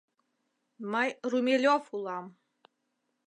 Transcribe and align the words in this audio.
—Мый 0.91 1.09
Румелёв 1.31 1.83
улам. 1.95 2.25